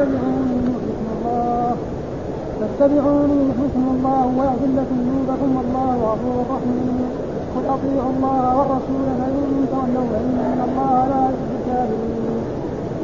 [0.00, 1.76] فاتبعوني يحبكم الله.
[2.60, 6.96] فاتبعوني يحبكم الله ويغفر لكم ذنوبكم والله غفور رحيم.
[7.54, 12.26] قل أطيعوا الله والرسول فإن تولوا فإن الله لا يحب الكافرين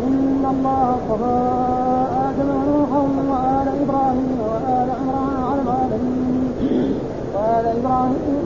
[0.06, 1.37] إن الله اصطفى
[2.27, 6.51] آدم ونوحا وآل إبراهيم وآل عمران على العالمين.
[7.34, 8.37] قال إبراهيم.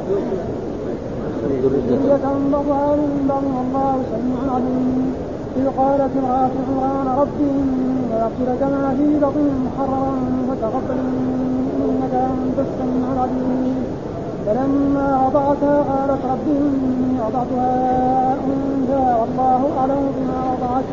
[1.63, 5.30] ذرية بعضها من بعض والله سميع عليم.
[5.57, 10.13] إذ قالت امرأة عمران ربي إني أغفرك ما في بطن محررا
[10.49, 10.99] فتقبل
[11.79, 13.85] إنك أنت السميع العليم.
[14.47, 20.85] فلما وضعتها قالت رب إني وضعتها أنثى والله أعلم بما وضعت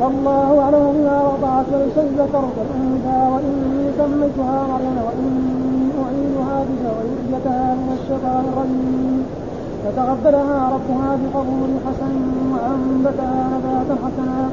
[0.00, 7.98] والله أعلم بما وضعت وليس الذكر كالأنثى وإني سميتها مريم وإني أعيدها بك وذريتها من
[7.98, 9.26] الشيطان الرجيم.
[9.88, 12.14] فتقبلها ربها بقبول حسن
[12.52, 14.50] وأنبتها نباتا حسنا.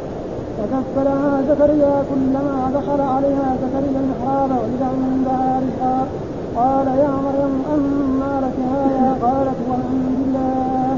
[0.59, 6.07] وكفلها زكريا كلما دخل عليها زكريا المحراب وجد عندها رزقا.
[6.55, 10.97] قال يا مريم أما لك هذا؟ قالت والحمد لله.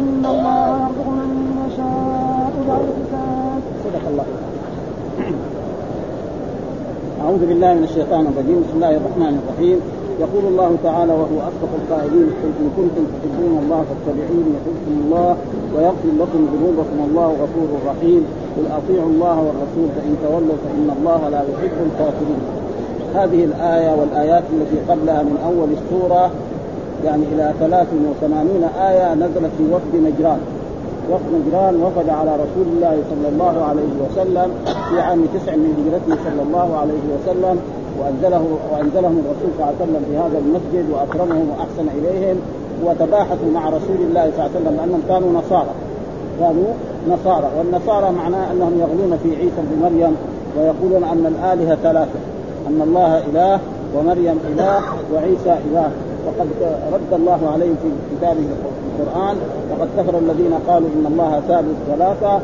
[0.00, 1.30] إن الله يرزق من
[1.66, 4.24] يشاء بغير حساب صدق الله.
[7.24, 8.58] أعوذ بالله من الشيطان الرجيم.
[8.60, 9.99] بسم الله الرحمن الرحيم.
[10.20, 12.28] يقول الله تعالى وهو أصدق القائلين
[12.62, 15.36] إن كنتم تحبون الله فاتبعوني يحبكم الله
[15.74, 18.22] ويغفر لكم ذنوبكم الله غفور رحيم.
[18.56, 22.40] قل أطيعوا الله والرسول فإن تولوا فإن الله لا يحب الكافرين.
[23.14, 26.30] هذه الآية والآيات التي قبلها من أول السورة
[27.04, 30.40] يعني إلى 83 آية نزلت في وفد نجران.
[31.10, 34.48] وفد نجران وفد على رسول الله صلى الله عليه وسلم
[34.90, 37.56] في عام تسع من هجرته صلى الله عليه وسلم.
[38.00, 42.36] وانزله وأنزلهم الرسول صلى الله عليه وسلم في هذا المسجد وأكرمهم وأحسن إليهم
[42.84, 45.74] وتباحثوا مع رسول الله صلى الله عليه وسلم لأنهم كانوا نصارى.
[46.40, 46.70] كانوا
[47.08, 47.48] نصارى.
[47.58, 50.16] والنصارى معناه أنهم يغلون في عيسى بن مريم
[50.56, 52.20] ويقولون أن الآلهة ثلاثة.
[52.68, 53.60] أن الله إله
[53.96, 54.82] ومريم إله
[55.14, 55.90] وعيسى إله.
[56.26, 56.48] وقد
[56.92, 58.46] رد الله عليهم في كتابه
[58.90, 59.36] القرآن
[59.70, 62.40] وقد كفر الذين قالوا إن الله ثالث ثلاثة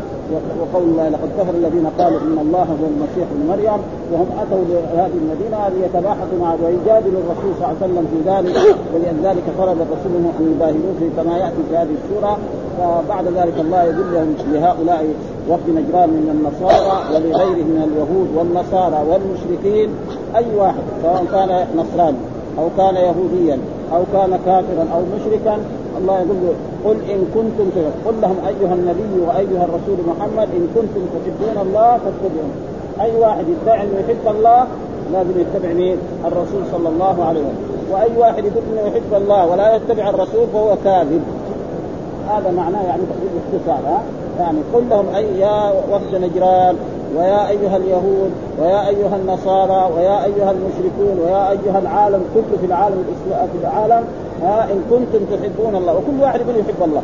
[0.60, 3.80] وقول الله لقد كفر الذين قالوا إن الله هو المسيح ابن مريم
[4.12, 8.56] وهم أتوا لهذه المدينة ليتباحثوا مع ويجادلوا الرسول صلى الله عليه وسلم في ذلك
[8.94, 12.38] ولذلك طلب الرسول أن يباهلوه كما يأتي في هذه السورة
[12.78, 15.06] فبعد ذلك الله يدلهم لهؤلاء
[15.48, 19.90] وفد نجران من النصارى ولغيرهم من اليهود والنصارى والمشركين.
[20.36, 22.16] أي واحد سواء كان نصراني
[22.58, 23.58] أو كان يهوديا
[23.92, 25.58] أو كان كافرا أو مشركا
[25.98, 26.54] الله يقول له
[26.86, 27.70] قل إن كنتم
[28.06, 32.52] قل لهم أيها النبي وأيها الرسول محمد إن كنتم تحبون الله فاتبعون
[33.00, 34.66] أي واحد يدعي انه يحب الله
[35.12, 37.92] لازم يتبع مين؟ الرسول صلى الله عليه وسلم.
[37.92, 41.22] وأي واحد يقول انه يحب الله ولا يتبع الرسول فهو كاذب.
[42.28, 43.02] هذا معناه يعني
[43.52, 44.02] باختصار ها؟
[44.40, 46.76] يعني قل لهم اي يا وفد نجران
[47.16, 48.30] ويا أيها اليهود
[48.60, 54.04] ويا أيها النصارى ويا أيها المشركون ويا أيها العالم كله في العالم في العالم.
[54.42, 57.02] ها إن كنتم تحبون الله وكل واحد يقول يحب الله.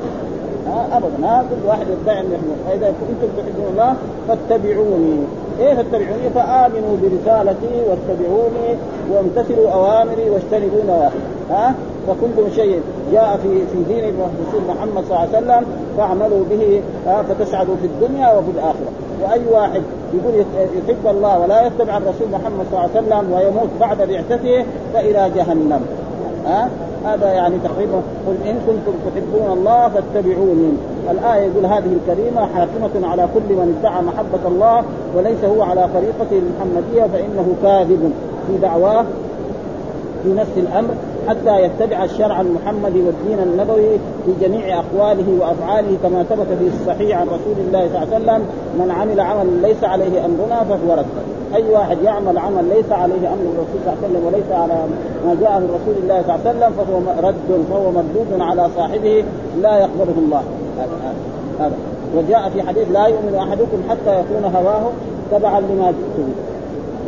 [0.67, 3.95] ها ابدا ها كل واحد يدعي إنه يحب فإذا كنتم تحبون الله
[4.29, 5.17] فاتبعوني.
[5.59, 8.69] كيف اتبعوني فآمنوا برسالتي واتبعوني
[9.11, 11.11] وامتثلوا أوامري واجتنبوا نواهي.
[11.51, 11.75] ها؟
[12.07, 12.81] فكل شيء
[13.13, 14.15] جاء في في دين
[14.69, 15.67] محمد صلى الله عليه وسلم
[15.97, 16.83] فاعملوا به
[17.29, 18.93] فتسعدوا في الدنيا وفي الآخرة.
[19.23, 19.83] وأي واحد
[20.15, 20.45] يقول
[20.89, 25.81] يحب الله ولا يتبع الرسول محمد صلى الله عليه وسلم ويموت بعد بعثته فإلى جهنم.
[26.47, 26.69] ها؟
[27.05, 30.73] هذا يعني تقريبا قل إن كنتم تحبون الله فاتبعوني.
[31.11, 34.85] الآية يقول هذه الكريمة حاكمة على كل من ادعى محبة الله
[35.17, 38.13] وليس هو على طريقته المحمديه فإنه كاذب
[38.47, 39.05] في دعواه
[40.23, 40.95] في نفس الأمر.
[41.29, 47.27] حتى يتبع الشرع المحمدي والدين النبوي في جميع أقواله وأفعاله كما ثبت في الصحيح عن
[47.27, 48.47] رسول الله صلى الله عليه وسلم
[48.79, 51.07] من عمل عملا ليس عليه أمرنا فهو رد.
[51.55, 54.75] أي واحد يعمل عمل ليس عليه أمر الرسول صلى الله عليه وسلم وليس على
[55.27, 59.25] ما جاء من رسول الله صلى الله عليه وسلم فهو رد فهو مردود على صاحبه
[59.63, 60.43] لا يقبله الله.
[61.61, 61.77] هذا
[62.17, 64.91] وجاء في حديث لا يؤمن أحدكم حتى يكون هواه
[65.31, 66.27] تبعا لما جئت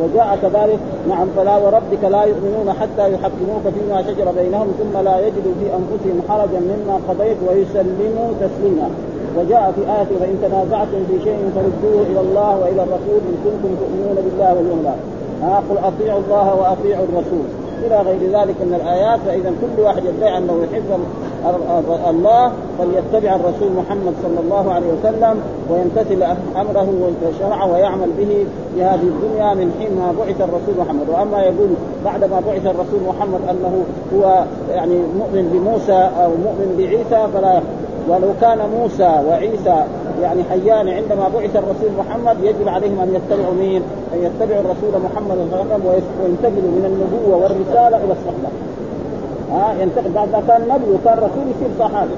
[0.03, 5.55] وجاء كذلك نعم فلا وربك لا يؤمنون حتى يحكموك فيما شجر بينهم ثم لا يجدوا
[5.61, 8.89] في أنفسهم حرجا مما قضيت ويسلموا تسليما.
[9.37, 14.17] وجاء في آية فإن تنازعتم في شيء فردوه إلى الله وإلى الرسول إن كنتم تؤمنون
[14.25, 15.05] بالله واليوم الآخر.
[15.43, 17.47] ها قل أطيعوا الله وأطيعوا الرسول.
[17.87, 21.01] إلى غير ذلك من الآيات فإذا كل واحد يدعي أنه يحب
[22.11, 26.23] الله فليتبع الرسول محمد صلى الله عليه وسلم ويمتثل
[26.57, 26.89] أمره
[27.25, 31.69] وشرعه ويعمل به في هذه الدنيا من حين ما بعث الرسول محمد وأما يقول
[32.05, 37.61] بعد ما بعث الرسول محمد أنه هو يعني مؤمن بموسى أو مؤمن بعيسى فلا
[38.09, 39.85] ولو كان موسى وعيسى
[40.23, 43.83] يعني حيان عندما بعث الرسول محمد يجب عليهم أن يتبعوا مين؟
[44.15, 48.49] أن يتبعوا الرسول محمد صلى الله عليه وسلم وينتقلوا من النبوة والرسالة إلى الصحبه.
[49.53, 52.15] ها ينتقل بعد ما كان نبي وكان رسول يصير صحابي.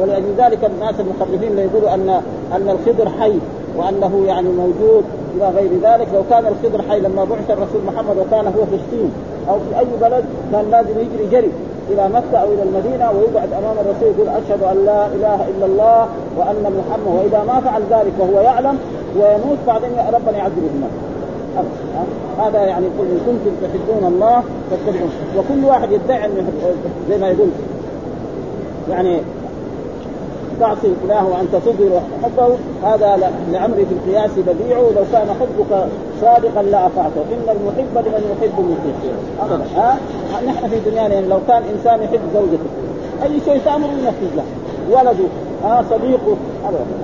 [0.00, 2.08] ولأجل ذلك الناس المخرفين يقولوا ان
[2.52, 3.38] أن الخضر حي
[3.76, 5.04] وأنه يعني موجود
[5.36, 6.08] إلى غير ذلك.
[6.14, 9.12] لو كان الخضر حي لما بعث الرسول محمد وكان هو في الصين
[9.48, 11.50] أو في أي بلد كان لازم يجري جري
[11.90, 16.08] إلى مكة أو إلى المدينة ويقعد أمام الرسول يقول أشهد أن لا إله إلا الله
[16.38, 17.14] وأن محمد.
[17.14, 18.78] وإذا ما فعل ذلك وهو يعلم
[19.16, 21.15] ويموت بعدين ربنا يعذبه هناك
[22.38, 26.44] هذا يعني قل إن كنتم تحبون الله فاتبعون وكل واحد يدعي انه
[27.08, 27.48] زي ما يقول.
[28.90, 29.20] يعني
[30.60, 34.78] تعصي الاله وأنت تظهر حبه هذا لأمري في القياس بديع.
[34.78, 35.86] لو كان حبك
[36.20, 39.64] صادقا لاطعته إن المحب لمن يحب مطيع ابدا.
[39.76, 39.98] ها؟
[40.46, 42.68] نحن في دنيانا يعني لو كان إنسان يحب زوجته
[43.22, 44.44] أي شيء تأمر ينفذ له
[44.90, 45.28] ولده.
[45.64, 46.36] ها صديقه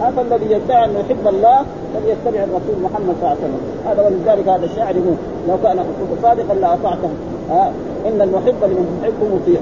[0.01, 1.59] هذا الذي يدعي انه يحب الله
[1.95, 3.61] فليتبع الرسول محمد صلى الله عليه وسلم.
[3.87, 5.15] هذا ولذلك هذا الشاعر يقول
[5.49, 7.11] لو كان حبك صادقا لأطعته.
[7.51, 7.73] ها؟
[8.07, 9.61] إن المحب لمن يحب مطيع.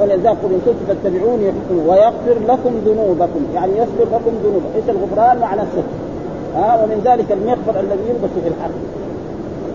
[0.00, 1.52] ولذلك قل إن كنتم تتبعوني
[1.88, 3.42] ويغفر لكم ذنوبكم.
[3.54, 4.70] يعني يغفر لكم ذنوبكم.
[4.76, 5.62] إيش الغفران معنى
[6.56, 8.80] ها؟ ومن ذلك المغفر الذي يلبس في الحرب.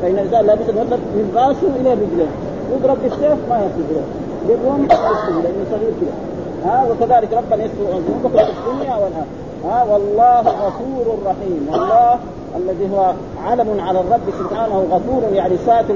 [0.01, 2.31] فإن الانسان لابس المغفر من راسه إلى رجليه.
[2.74, 4.01] يضرب بالسيف ما يصير
[4.48, 6.35] بالرمح ما لأنه صغير كذا
[6.66, 9.26] ها وكذلك ربنا يستر ذنوبكم في الدنيا والآخرة.
[9.66, 11.68] ها والله غفور رحيم.
[11.72, 12.20] والله
[12.56, 13.14] الذي هو
[13.46, 15.94] علم على الرب سبحانه غفور يعني ساتر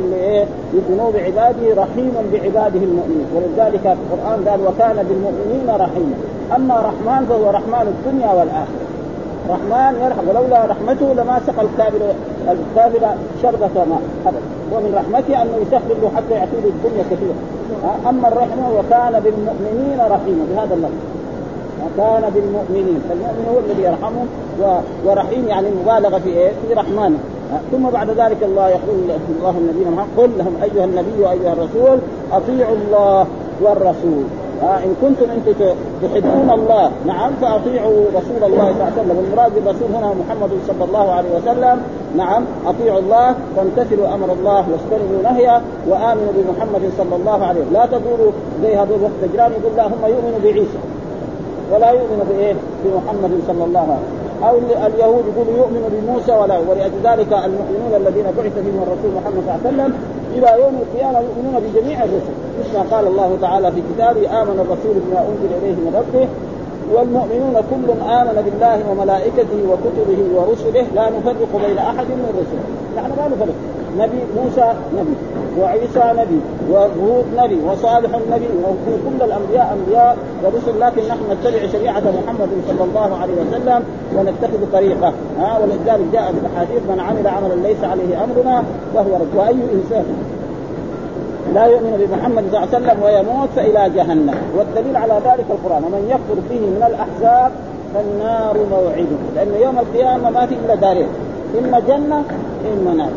[0.74, 3.28] لذنوب عباده رحيم بعباده المؤمنين.
[3.36, 6.18] ولذلك القرآن قال وكان بالمؤمنين رحيما
[6.56, 8.86] أما رحمن فهو رحمن الدنيا والآخرة.
[9.50, 12.02] رحمن يرحم ولولا رحمته لما سقى الكافر
[12.48, 14.42] الكافر شربة ماء ابدا.
[14.72, 17.36] ومن رحمته أنه يسخر له حتى يعطيه الدنيا كثيرا.
[18.10, 21.02] أما الرحمة وكان بالمؤمنين رحيما بهذا اللفظ.
[21.86, 24.28] وكان بالمؤمنين فالمؤمن هو الذي يرحمهم
[25.06, 27.18] ورحيم يعني مبالغة في إيه؟ في رحمانه.
[27.72, 29.00] ثم بعد ذلك الله يقول
[29.40, 32.00] الله النبي قل لهم أيها النبي وأيها الرسول
[32.32, 33.28] أطيعوا الله
[33.62, 34.24] والرسول.
[34.64, 35.54] آه إن كنتم أنتم
[36.02, 39.18] تحبون الله نعم فأطيعوا رسول الله صلى الله عليه وسلم.
[39.18, 41.82] والمراد بالرسول هنا محمد صلى الله عليه وسلم
[42.18, 47.74] نعم أطيعوا الله فامتثلوا أمر الله واستلموا نهيه وآمنوا بمحمد صلى الله عليه وسلم.
[47.74, 48.32] لا تقولوا
[48.64, 50.80] زي هذول وقت تجران يقول لا هم يؤمنوا بعيسى
[51.72, 54.20] ولا يؤمن بإيه؟ بمحمد صلى الله عليه وسلم.
[54.48, 54.56] أو
[54.88, 59.60] اليهود يقولوا يؤمن بموسى ولا ولأجل ذلك المؤمنون الذين بعث فيهم الرسول محمد صلى الله
[59.66, 59.92] عليه وسلم
[60.36, 62.36] إلى يوم القيامة يؤمنون بجميع الرسل.
[62.60, 66.28] مثل قال الله تعالى في كتابه آمن الرسول بما أنزل إليه من ربه
[66.94, 72.66] والمؤمنون كل آمن بالله وملائكته وكتبه ورسله لا نفرق بين أحد من رسله.
[72.98, 73.56] نحن ما نفرق.
[73.98, 75.16] نبي موسى نبي.
[75.60, 76.40] وعيسى نبي
[76.72, 83.18] وهود نبي وصالح نبي وكل الأنبياء أنبياء ورسل لكن نحن نتبع شريعة محمد صلى الله
[83.22, 83.84] عليه وسلم
[84.16, 85.14] ونتخذ طريقه.
[85.40, 88.64] ها ولذلك جاء في الأحاديث من عمل عملا ليس عليه أمرنا
[88.94, 89.36] فهو رد.
[89.36, 90.06] وأي إنسان
[91.54, 94.36] لا يؤمن بمحمد صلى الله عليه وسلم ويموت فإلى جهنم.
[94.58, 95.84] والدليل على ذلك القرآن.
[95.84, 97.52] ومن يكفر به من الأحزاب
[97.94, 99.20] فالنار موعده.
[99.36, 101.08] لأن يوم القيامة ما في إلا دارين
[101.60, 102.24] إما جنة
[102.74, 103.10] إما نار.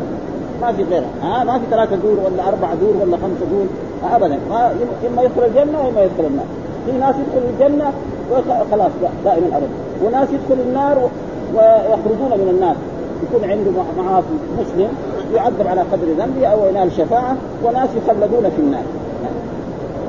[0.63, 1.05] ما في غيرها.
[1.23, 3.67] ها ما في ثلاثة دور ولا أربع دور ولا خمسة دور
[4.15, 4.39] أبدا.
[4.49, 4.71] ما
[5.07, 6.45] إما يدخل الجنة وإما يدخل النار.
[6.85, 7.91] في ناس يدخل الجنة
[8.31, 8.91] وخلاص
[9.25, 9.69] دائما أبدا.
[10.03, 11.09] وناس يدخل النار
[11.55, 12.75] ويخرجون من النار.
[13.23, 14.87] يكون عنده معاصي مسلم
[15.35, 18.83] يعذب على قدر ذنبه أو ينال شفاعة وناس يخلدون في النار.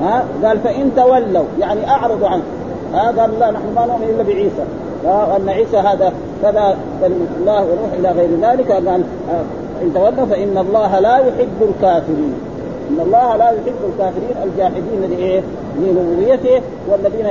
[0.01, 2.43] ها قال فإن تولوا يعني أعرضوا عنه.
[2.93, 4.65] ها قال لا نحن ما نؤمن إلا بعيسى.
[5.03, 6.77] وان عيسى هذا كذا
[7.39, 8.71] الله ونوح إلى غير ذلك.
[8.71, 9.03] قال
[9.81, 12.33] إن تولوا فإن الله لا يحب الكافرين.
[12.89, 15.41] إن الله لا يحب الكافرين الجاحدين لايه؟
[15.79, 17.25] لربوبيته والذين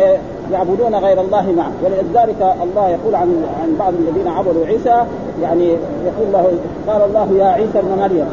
[0.52, 1.72] يعبدون غير الله معه.
[1.84, 5.04] ولذلك الله يقول عن عن بعض الذين عبدوا عيسى
[5.42, 5.68] يعني
[6.04, 6.50] يقول له
[6.88, 8.26] قال الله يا عيسى ابن مريم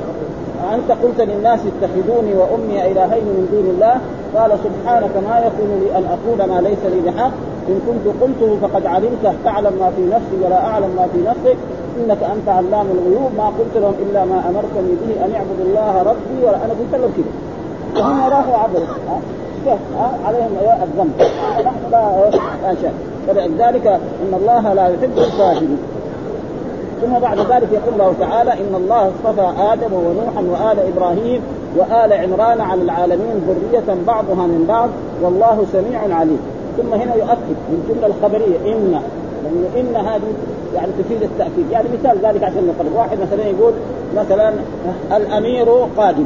[0.74, 3.96] أنت قلت للناس اتخذوني وأمي إلهين من دون الله؟
[4.36, 7.32] قال سبحانك ما يكون لي أن أقول ما ليس لي بحق.
[7.70, 9.34] إن كنت قلته فقد علمته.
[9.44, 11.58] تعلم ما في نفسي ولا أعلم ما في نفسك.
[12.00, 13.32] إنك أنت علام الغيوب.
[13.38, 18.04] ما قلت لهم إلا ما أمرتني به أن اعبدوا الله ربي أنا قلت لهم كذا
[18.04, 18.86] وهم راحوا عبدوا
[20.26, 20.52] عليهم
[20.84, 21.14] الذنب.
[21.66, 22.92] نحن لا شيء
[23.28, 25.78] فلذلك إن الله لا يحب الكافرين
[27.02, 31.42] ثم بعد ذلك يقول الله تعالى إن الله اصطفى آدم ونوحا وآل إبراهيم
[31.78, 34.90] وآل عمران على العالمين ذرية بعضها من بعض.
[35.24, 36.40] والله سميع عليم.
[36.82, 39.02] ثم هنا يؤكد من الجمله الخبرية ان
[39.44, 40.34] لأن إن هذه
[40.76, 41.72] يعني تفيد التأكيد.
[41.72, 43.74] يعني مثال ذلك عشان نقرب واحد مثلا يقول
[44.16, 44.54] مثلا
[45.18, 46.26] الأمير قادم.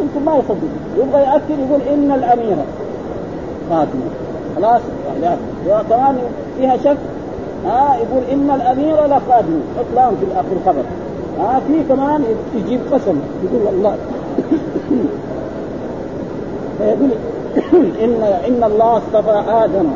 [0.00, 2.56] يمكن ما يصدق يبغى ياكد يقول إن الأمير
[3.70, 4.00] قادم.
[4.56, 4.80] خلاص.
[5.22, 5.36] يعني
[5.68, 6.18] وكمان
[6.58, 6.96] فيها شك.
[7.66, 10.82] ها يقول إن الأمير لخادم اطلام في الآخر الخبر.
[11.38, 12.24] ها في كمان
[12.54, 13.20] يجيب قسم.
[13.44, 13.96] يقول والله
[16.78, 17.10] فيقول
[18.04, 19.86] ان إن الله اصطفى آدم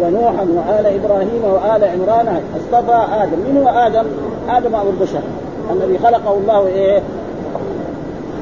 [0.00, 4.04] ونوحا وآل إبراهيم وآل عمران اصطفى آدم من هو آدم؟
[4.48, 5.20] آدم أبو البشر
[5.72, 7.02] الذي خلقه الله إيه؟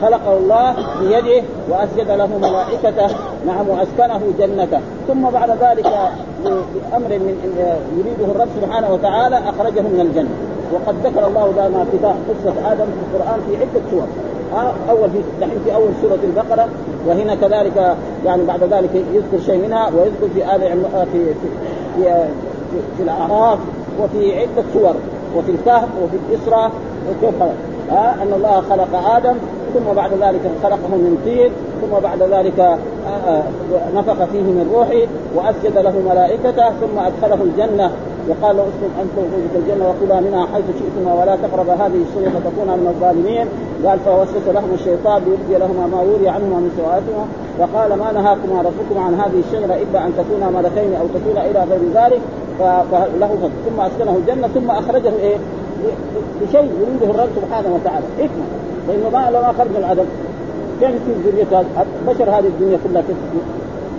[0.03, 3.17] خلقه الله بيده وأسجد له ملائكته
[3.47, 5.93] نعم وأسكنه جنته ثم بعد ذلك
[6.45, 7.35] بأمر من
[7.99, 10.35] يريده الرب سبحانه وتعالى أخرجه من الجنة
[10.73, 14.07] وقد ذكر الله في قصة آدم في القرآن في عدة سور
[14.91, 16.69] أول في دحين في أول سورة البقرة
[17.07, 20.75] وهنا كذلك يعني بعد ذلك يذكر شيء منها ويذكر في آل في
[21.13, 21.35] في
[21.97, 22.05] في,
[22.71, 23.59] في, في الأعراف
[24.01, 24.95] وفي عدة سور
[25.37, 26.71] وفي الكهف وفي الاسراء
[27.11, 27.43] وكيف
[27.91, 29.35] ها أن الله خلق آدم
[29.75, 31.51] ثم بعد ذلك خلقه من طين
[31.83, 32.79] ثم بعد ذلك آه،
[33.29, 33.43] آه،
[33.95, 37.91] نفخ فيه من روحه وأسجد له ملائكته ثم أدخله الجنة.
[38.29, 42.77] وقال له اسكن أنت وزوجك الجنة وكلا منها حيث شئتما ولا تقرب هذه الشجره فتكونا
[42.77, 43.47] من الظالمين.
[43.87, 47.27] قال فوسوس لهم الشيطان ليبدي لهما ما وري عنهما من سوءاتهما.
[47.59, 51.81] فقال ما نهاكما ربكما عن هذه الشجرة إلا أن تكونا ملكين أو تكونا إلى غير
[51.95, 52.21] ذلك.
[52.59, 55.37] فله ثم أسكنه الجنة ثم أخرجه إيه؟
[56.43, 58.07] لشيء يريده الرب سبحانه وتعالى.
[58.19, 58.45] حكمة.
[58.89, 60.05] لأنه ما لو ما خرج من العدم
[60.81, 61.65] كيف يصير ذريته
[62.09, 63.17] بشر هذه الدنيا كلها كيف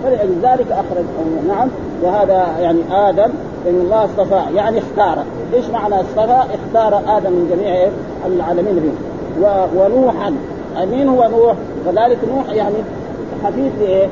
[0.04, 1.04] فلذلك اخرج
[1.48, 1.68] نعم.
[2.02, 3.30] وهذا يعني آدم
[3.68, 4.40] ان الله اصطفى.
[4.54, 5.24] يعني اختار
[5.54, 7.88] إيش معنى اصطفى؟ اختار آدم من جميع
[8.26, 9.15] العالمين به
[9.76, 10.32] ونوحا.
[10.90, 11.54] مين هو نوح؟
[11.86, 12.74] كذلك نوح يعني
[13.44, 14.06] حديث لايه؟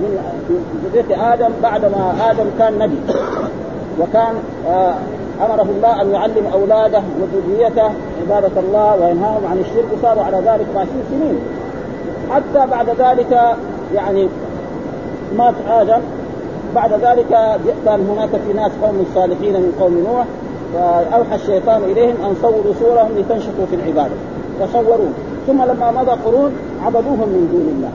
[0.00, 0.18] من
[0.94, 2.96] ذريه آدم بعدما آدم كان نبي.
[4.00, 4.34] وكان
[4.68, 4.94] آه
[5.40, 7.90] أمره الله أن يعلم أولاده وذريته
[8.22, 11.38] عبادة الله وينهاهم عن الشرك وصاروا على ذلك عشرين سنين.
[12.30, 13.56] حتى بعد ذلك
[13.94, 14.28] يعني
[15.36, 16.00] مات آدم.
[16.74, 17.26] بعد ذلك
[17.84, 20.24] كان هناك في ناس قوم صالحين من قوم نوح.
[20.74, 24.14] فأوحى الشيطان إليهم أن صوروا صورهم لتنشطوا في العبادة.
[24.60, 25.12] فصوروه
[25.46, 26.52] ثم لما مضى قرون
[26.84, 27.92] عبدوهم من دون الله.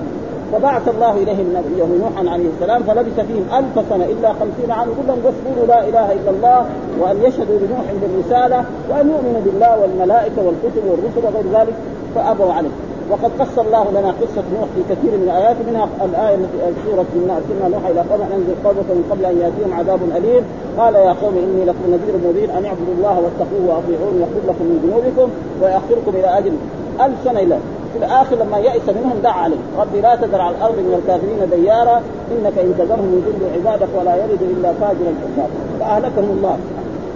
[0.51, 5.07] فبعث الله إليهم نبيه نوحا عليه السلام فلبث فيهم ألف سنة إلا خمسين عام يقول
[5.07, 5.33] لهم بس
[5.67, 6.65] لا إله إلا الله
[6.99, 11.73] وأن يشهدوا لنوح بالرسالة وأن يؤمنوا بالله والملائكة والكتب والرسل وغير ذلك
[12.15, 12.69] فأبوا عليه.
[13.09, 17.67] وقد قص الله لنا قصة نوح في كثير من الآيات منها الآية التي سورة أرسلنا
[17.77, 20.43] نوح إلى قوم أنزل قومك من قبل أن يأتيهم عذاب أليم.
[20.77, 24.77] قال يا قوم إني لكم نذير مبين أن اعبدوا الله واتقوه وأطيعون يغفر لكم من
[24.83, 25.27] ذنوبكم
[25.61, 26.53] ويأخركم إلى أجل
[27.01, 27.57] ألف سنة إلى.
[27.93, 31.97] في الآخر لما يئس منهم دعا عليه ربي لا تذر على الأرض من الكافرين ديارا
[32.31, 36.57] إنك إن تذرهم يضل عبادك ولا يلد إلا فاجرا كفارا فأهلكهم الله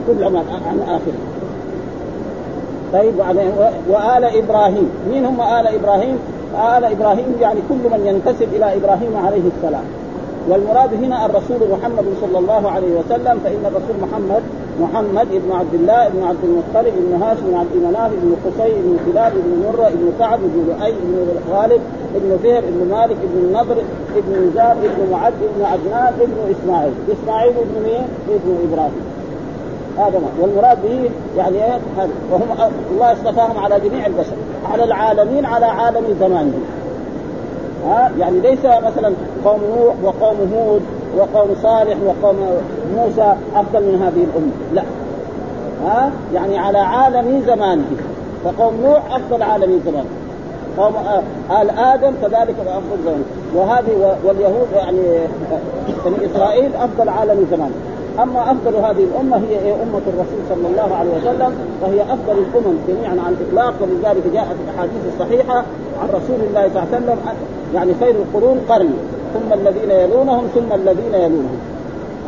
[0.07, 1.28] كل عن آخره.
[2.93, 3.13] طيب
[3.89, 4.89] وآل إبراهيم.
[5.11, 6.17] مين هم آل إبراهيم؟
[6.77, 9.83] آل إبراهيم يعني كل من ينتسب إلى إبراهيم عليه السلام.
[10.49, 14.41] والمراد هنا الرسول محمد صلى الله عليه وسلم فإن الرسول محمد
[14.81, 18.97] محمد بن عبد الله بن عبد المطلب بن هاشم بن عبد مناف بن قصي بن
[19.11, 21.81] كلاب بن مرة بن كعب بن لؤي بن غالب
[22.15, 23.75] بن فهر بن مالك بن النضر
[24.15, 26.93] بن نزار بن معد بن عدنان بن إسماعيل.
[27.11, 29.08] إسماعيل بن مين؟ ابن إبراهيم.
[29.99, 31.79] هذا والمراد به يعني إيه؟
[32.31, 34.33] وهم الله اصطفاهم على جميع البشر
[34.71, 36.63] على العالمين على عالم زمانهم.
[37.87, 39.13] ها؟ يعني ليس مثلا
[39.45, 40.81] قوم نوح وقوم هود
[41.17, 42.37] وقوم صالح وقوم
[42.95, 44.51] موسى أفضل من هذه الأمة.
[44.73, 44.83] لا.
[45.85, 47.83] ها؟ يعني على عالم زمانه
[48.43, 50.09] فقوم نوح أفضل عالم زمانه
[50.77, 50.93] قوم
[51.61, 53.23] آل آدم كذلك أفضل زمان
[53.55, 55.01] وهذه واليهود يعني
[56.05, 57.71] بني إسرائيل أفضل عالم زمان
[58.23, 63.25] أما أفضل هذه الأمة هي أمة الرسول صلى الله عليه وسلم فهي أفضل الأمم جميعا
[63.25, 65.57] على الإطلاق ولذلك جاءت الأحاديث الصحيحة
[66.01, 67.17] عن رسول الله صلى الله عليه وسلم
[67.75, 68.99] يعني خير القرون قرني
[69.33, 71.59] ثم الذين يلونهم ثم الذين يلونهم.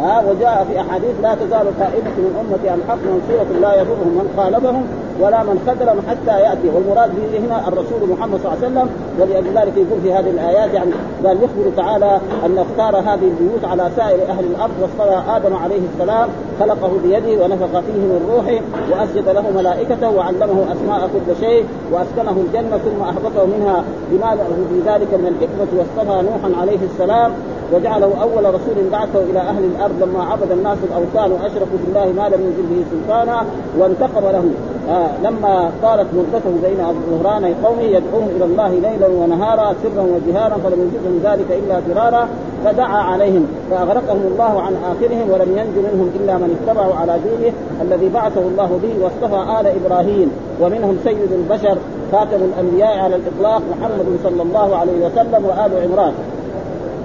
[0.02, 4.34] ها وجاء في أحاديث لا تزال طائفه من أمتي عن حق منصورة لا يضرهم من
[4.38, 4.86] خالفهم
[5.20, 6.70] ولا من خذلهم حتى يأتي.
[6.74, 8.90] والمراد به هنا الرسول محمد صلى الله عليه وسلم
[9.20, 10.92] ولأجل ذلك يقول في هذه الآيات يعني
[11.26, 16.30] قال يخبر تعالى أن اختار هذه البيوت على سائر أهل الأرض واصطفى آدم عليه السلام
[16.62, 18.60] خلقه بيده ونفخ فيه من روحه
[18.92, 24.78] وأسجد له ملائكته وعلمه أسماء كل شيء وأسكنه الجنة ثم أهبطه منها بما له في
[24.90, 27.32] ذلك من الحكمة واصطفى نوحا عليه السلام
[27.74, 32.42] وجعله أول رسول بعثه إلى أهل الأرض لما عبد الناس الأوثان وأشركوا بالله ما لم
[32.42, 33.46] ينزل به سلطانا
[33.80, 34.44] وانتقم له.
[34.90, 36.78] آه لما طالت مدته بين
[37.12, 42.28] ظهران قومه يدعوهم إلى الله ليلا ونهارا سرا وجهارا فلم يجدهم ذلك إلا فرارا.
[42.66, 48.10] فدعا عليهم فأغرقهم الله عن آخرهم ولم ينج منهم إلا من اتبعوا على دينه الذي
[48.10, 51.78] بعثه الله به واصطفى آل إبراهيم ومنهم سيد البشر
[52.12, 56.14] خاتم الأنبياء على الإطلاق محمد صلى الله عليه وسلم وآل عمران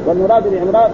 [0.07, 0.91] والمراد بعمران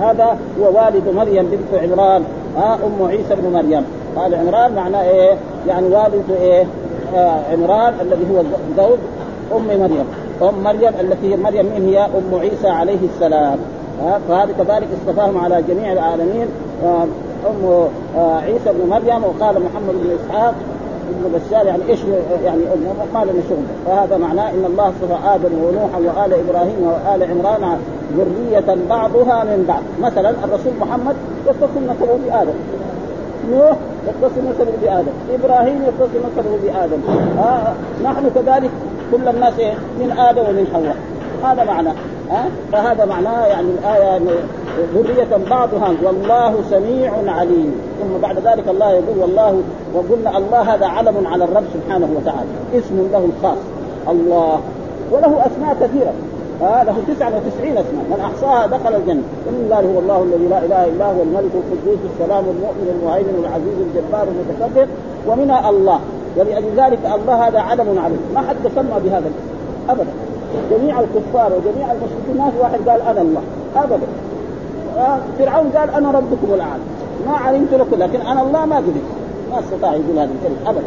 [0.00, 2.24] هذا هو والد مريم بنت عمران
[2.56, 3.84] ها أم عيسى بن مريم
[4.16, 5.36] قال عمران معناه إيه؟
[5.68, 6.66] يعني والد إيه؟
[7.14, 8.42] آه عمران الذي هو
[8.76, 8.98] زوج
[9.56, 10.04] أم مريم
[10.42, 13.58] أم مريم التي مريم من هي أم عيسى عليه السلام.
[14.02, 16.46] ها فهذه كذلك اصطفاهم على جميع العالمين.
[16.84, 17.02] آه
[17.50, 20.54] أم آه عيسى بن مريم وقال محمد بن إسحاق
[21.10, 22.00] ابن بشار يعني إيش
[22.44, 22.60] يعني
[23.14, 23.64] ما لنا شغل.
[23.86, 27.78] فهذا معناه إن الله اصطفى آدم ونوحا وآل إبراهيم وآل عمران
[28.16, 32.54] ذرية بعضها من بعض، مثلا الرسول محمد يتصل نسبه بآدم.
[33.52, 33.76] نوح
[34.08, 36.98] يتصل نسبه بآدم، إبراهيم يتصل نسبه بآدم،
[37.38, 37.72] آه
[38.04, 38.70] نحن كذلك
[39.12, 39.54] كل الناس
[40.00, 40.96] من آدم ومن حواء.
[41.44, 41.94] هذا معناه
[42.30, 44.20] ها؟ فهذا معناه يعني الآية
[44.94, 47.74] ذرية بعضها والله سميع عليم.
[48.00, 49.62] ثم بعد ذلك الله يقول والله
[49.94, 52.48] وقلنا الله هذا علم على الرب سبحانه وتعالى.
[52.74, 53.58] اسم له الخاص
[54.08, 54.60] الله.
[55.10, 56.12] وله أسماء كثيرة.
[56.62, 58.04] آه له 99 أسماء.
[58.10, 59.22] من أحصاها دخل الجنة.
[59.48, 63.78] إن الله هو الله الذي لا إله إلا هو الملك القدوس السلام المؤمن المهيمن العزيز
[63.86, 64.86] الجبار المتكبر
[65.28, 66.00] ومنها الله.
[66.36, 69.88] ولذلك الله هذا علم عليه ما حد سمى بهذا الاسم.
[69.88, 70.10] ابدا.
[70.70, 73.42] جميع الكفار وجميع المشركين ما في واحد قال أنا الله.
[73.76, 74.06] ابدا.
[74.98, 76.82] آه فرعون قال أنا ربكم الأعلى.
[77.26, 79.02] ما علمت لكم لكن أنا الله ما قدر
[79.50, 80.86] ما استطاع يقول هذا الكلمة ابدا.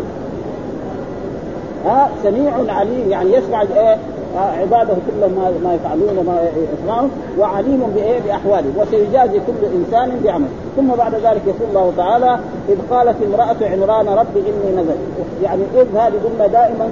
[1.85, 3.97] ها آه سميع عليم يعني يسمع إيه آه
[4.39, 5.31] عباده كلهم
[5.63, 10.49] ما, يفعلون وما يسمعون وعليم بإيه؟ بأحواله وسيجازي كل إنسان بعمله.
[10.75, 12.39] ثم بعد ذلك يقول الله تعالى
[12.69, 14.97] إذ قالت امرأة عمران ربي إني نذرت.
[15.43, 16.89] يعني إذ هذه قلنا دائما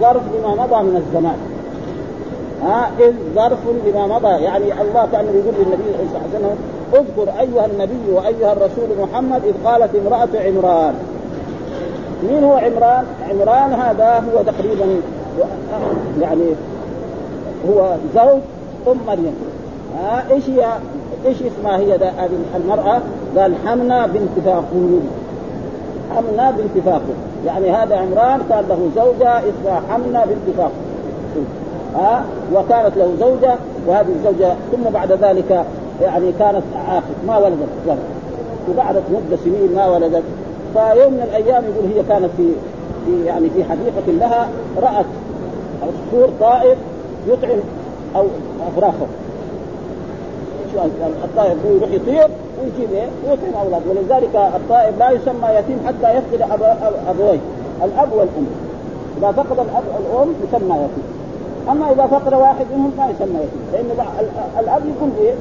[0.00, 1.38] ظرف لما مضى من الزمان.
[2.62, 4.42] ها؟ إذ ظرف لما مضى.
[4.42, 6.56] يعني الله كأن يقول للنبي صلى الله عليه وسلم
[6.94, 10.94] اذكر أيها النبي وأيها الرسول محمد إذ قالت امرأة عمران.
[12.30, 15.00] مين هو عمران؟ عمران هذا هو تقريبا
[16.20, 16.44] يعني
[17.68, 18.40] هو زوج
[18.86, 19.34] أم مريم.
[19.98, 20.66] ها إيش هي
[21.26, 23.00] إيش اسمها هي هذه المرأة؟
[23.36, 25.02] قال حمنا بنت فاقود
[26.16, 31.46] حمنا بنت فاقود يعني هذا عمران كان له زوجة اسمها حمنا بنت فاقود
[31.94, 33.54] ها وكانت له زوجة
[33.86, 35.64] وهذه الزوجة ثم بعد ذلك
[36.02, 37.98] يعني كانت عاقل ما ولدت ولد
[38.70, 40.22] وبعد مدة سنين ما ولدت.
[40.74, 42.52] فيوم من الأيام يقول هي كانت في
[43.06, 44.48] في يعني في حديقة لها
[44.82, 45.06] رأت
[45.82, 46.76] عصفور طائر
[47.26, 47.58] يطعم
[48.16, 48.26] أو
[48.68, 49.06] أفراخه.
[51.24, 52.28] الطائر يروح يطير
[52.60, 53.90] ويجيب إيه؟ ويطعم أولاده.
[53.90, 56.40] ولذلك الطائر لا يسمى يتيم حتى يفقد
[57.08, 57.38] أبويه.
[57.84, 58.46] الأب والأم.
[59.18, 61.04] إذا فقد الأب والأم يسمى يتيم.
[61.70, 63.62] أما إذا فقد واحد منهم ما يسمى يتيم.
[63.72, 64.06] لأن
[64.58, 65.34] الأب يكون إيه؟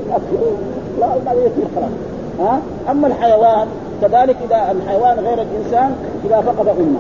[1.00, 1.92] لا ما يتيم خلاص.
[2.40, 2.60] ها؟
[2.92, 3.68] أما الحيوان
[4.02, 7.00] كذلك إذا الحيوان غير الإنسان إذا فقد أمه.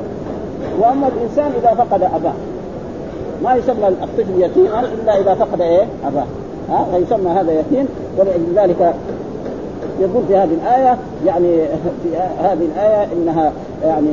[0.79, 2.33] وأما الإنسان إذا فقد أباه.
[3.43, 6.25] ما يسمى الطفل يتيما إلا إذا فقد إيه؟ اباه
[6.69, 8.93] ها؟ فيسمى هذا يتيم ولذلك
[9.99, 11.57] يقول في هذه الآية يعني
[12.03, 13.51] في هذه الآية إنها
[13.83, 14.09] يعني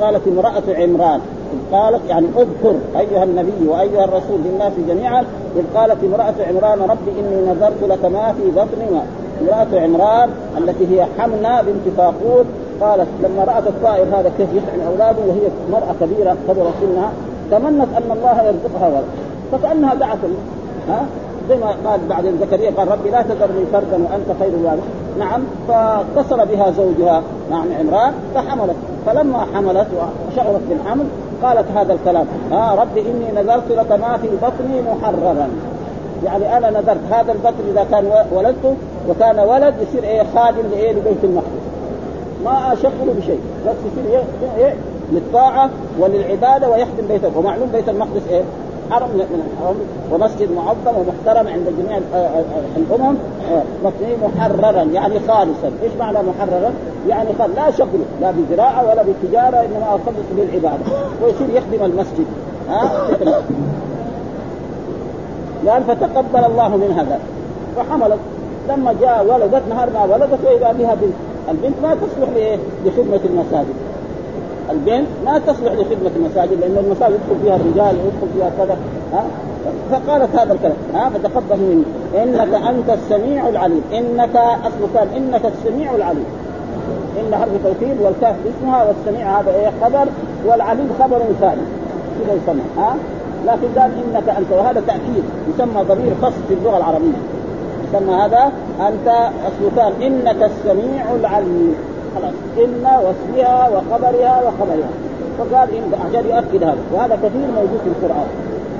[0.00, 1.20] قالت امرأة عمران
[1.52, 5.24] إذ قالت يعني اذكر أيها النبي وأيها الرسول للناس جميعا
[5.56, 9.00] إذ قالت امرأة عمران ربي إني نذرت لك ما في بطني
[9.42, 12.46] امرأة عمران التي هي حمنة بنت فاقود
[12.80, 17.12] قالت لما رأت الطائر هذا كيف يطعم أولاده وهي مرأة كبيرة كبر سنها
[17.50, 19.04] تمنت أن الله يرزقها ولد
[19.52, 20.18] فكأنها دعت
[20.88, 21.06] ها؟
[21.48, 24.84] زي ما قال بعد زكريا قال ربي لا تذرني فردا وأنت خير الوارث
[25.18, 28.76] نعم فاتصل بها زوجها نعم عمران فحملت.
[29.06, 31.04] فلما حملت وشعرت بالحمل
[31.42, 35.48] قالت هذا الكلام ها ربي إني نذرت لك ما في بطني محررا.
[36.24, 38.74] يعني أنا نذرت هذا البطن إذا كان ولدته
[39.08, 41.66] وكان ولد يصير إيه خادم لإيه لبيت المقدس.
[42.44, 44.74] ما أشغله بشيء بس يصير إيه, إيه
[45.12, 48.42] للطاعة وللعبادة ويخدم بيت ومعلوم بيت المقدس إيه؟
[48.90, 49.76] حرم من الحرم
[50.12, 51.98] ومسجد معظم ومحترم عند جميع
[52.76, 53.16] الأمم.
[53.84, 56.72] مبني محررا يعني خالصا، إيش معنى محررا؟
[57.08, 60.84] يعني خالص لا شغل لا بزراعة ولا بالتجاره إنما أخلص للعباده
[61.22, 62.26] ويصير يخدم المسجد.
[62.68, 62.90] ها؟
[65.68, 67.20] قال فتقبل الله منها ذلك
[67.78, 68.18] وحملت
[68.68, 71.14] لما جاء ولدت نهار ما ولدت وإذا بها بنت.
[71.50, 73.74] البنت ما تصلح لإيه؟ لخدمة المساجد.
[74.70, 78.76] البنت ما تصلح لخدمة المساجد لأن المساجد يدخل فيها الرجال ويدخل فيها كذا
[79.12, 79.24] ها؟
[79.90, 81.84] فقالت هذا الكلام ها؟ فتقبل مني
[82.22, 86.24] إنك أنت السميع العليم إنك أصل كان إنك السميع العليم.
[87.20, 90.08] إن حرف توكيد والكاف اسمها والسميع هذا إيه؟ خبر
[90.46, 91.62] والعليم خبر ثاني.
[92.24, 92.96] كذا يسمى ها؟
[93.46, 95.24] لكن قال إنك أنت وهذا تأكيد
[95.54, 97.18] يسمى ضمير فصل في اللغة العربية.
[97.88, 98.52] يسمى هذا
[98.88, 99.08] أنت
[99.46, 101.74] أصل كان إنك السميع العليم.
[102.16, 104.90] خلاص إن واسمها وخبرها وخبرها.
[105.38, 108.26] فقال إن عشان يؤكد هذا وهذا كثير موجود في القرآن.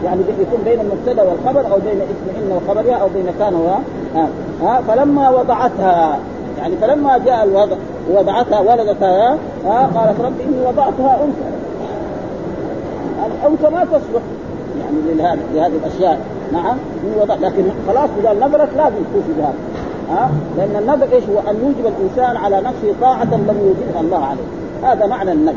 [0.04, 3.68] يعني يكون بين المبتدأ والخبر أو بين اسم ان وخبرها أو بين كان و
[4.16, 4.28] آه.
[4.62, 6.18] ها فلما وضعتها
[6.58, 7.76] يعني فلما جاء الوضع
[8.10, 11.56] وضعتها ولدتها ها قالت رب إني وضعتها أنثى.
[13.26, 14.22] الأنثى ما تصلح
[14.80, 15.14] يعني
[15.54, 16.20] لهذه الأشياء.
[16.52, 16.76] نعم
[17.20, 19.04] وضعت لكن خلاص إذا نذرت لازم
[19.38, 19.54] بهذا
[20.10, 24.92] ها؟ لأن النذر إيش هو؟ أن يوجب الإنسان على نفسه طاعة لم يوجبها الله عليه.
[24.92, 25.54] هذا معنى النذر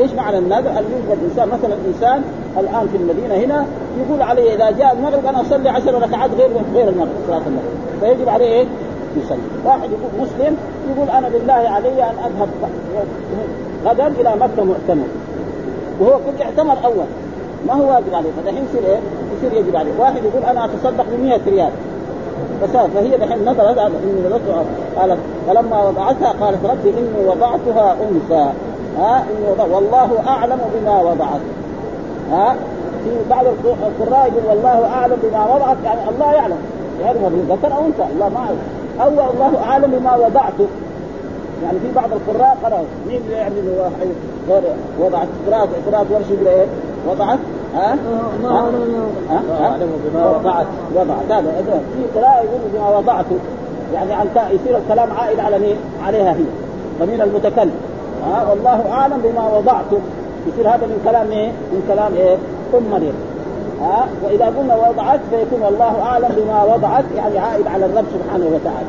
[0.00, 2.22] إيش معنى النذر؟ أن يوجد الإنسان مثلا إنسان
[2.58, 3.66] الآن في المدينة هنا
[4.00, 7.74] يقول عليه إذا جاء المغرب أنا أصلي عشر ركعات غير غير المغرب صلاة المغرب.
[8.00, 8.66] فيجب عليه إيه؟
[9.16, 9.38] يصلي.
[9.64, 10.56] واحد يقول مسلم
[10.90, 12.48] يقول أنا بالله علي أن أذهب
[13.86, 15.06] غدا إلى مكة مؤتمر.
[16.00, 17.06] وهو كنت اعتمر أول.
[17.66, 18.98] ما هو واجب عليه؟ فدحين يصير إيه؟
[19.36, 19.92] يصير يجب عليه.
[19.98, 21.70] واحد يقول أنا أتصدق ب 100 ريال.
[22.94, 24.64] فهي دحين نظرت إني وضعتها
[24.96, 28.50] قالت فلما وضعتها قالت ربي إني وضعتها أنثى.
[28.98, 31.40] ها إني وضع والله أعلم بما وضعت.
[32.32, 32.56] ها
[33.04, 36.58] في بعض القراء يقول والله أعلم بما وضعت يعني الله يعلم.
[37.00, 38.58] يعلم يعني ذكر أو أنثى الله ما أعلم.
[39.02, 40.66] أو الله أعلم بما وضعته
[41.64, 42.84] يعني في بعض القراء قرأوا.
[43.08, 43.54] مين يعني
[44.48, 44.62] غير
[45.00, 46.66] وضعت قراءة قراءة ورش يقول إيه؟
[47.10, 47.38] وضعت
[47.74, 47.96] ها؟
[49.30, 50.66] ها؟ أعلم بما وضعت.
[50.94, 51.30] وضعت.
[51.30, 53.38] هذا في قراءة يقول بما وضعته
[53.94, 56.44] يعني عن يصير الكلام عائد على مين؟ عليها هي.
[57.00, 57.74] ضمير المتكلم.
[58.26, 59.98] ها؟ والله أعلم بما وضعته
[60.46, 62.36] يصير هذا من كلام إيه؟ من كلام إيه؟
[62.74, 63.14] أم مريم.
[63.82, 68.88] ها؟ وإذا قلنا وضعت فيكون والله أعلم بما وضعت يعني عائد على الرب سبحانه وتعالى.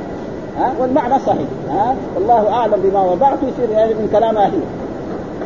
[0.59, 1.47] ها؟ والمعنى صحيح.
[1.71, 4.84] ها؟ والله أعلم بما وضعت يصير يعني من كلامها هي.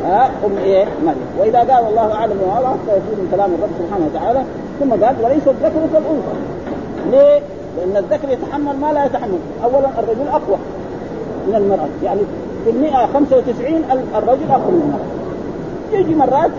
[0.05, 4.05] ها ام إيه مريم وإذا قال الله أعلم بما وضعت فيكون من كلام الرب سبحانه
[4.05, 4.43] وتعالى
[4.79, 6.35] ثم قال وليس الذكر كالأنثى.
[7.11, 7.39] ليه؟
[7.77, 9.39] لأن الذكر يتحمل ما لا يتحمل.
[9.63, 10.57] اولا الرجل أقوى
[11.47, 11.89] من المرأة.
[12.03, 12.21] يعني
[12.63, 13.83] في المئة 95
[14.17, 15.09] الرجل أقوى من المرأة.
[15.99, 16.51] يجي مرات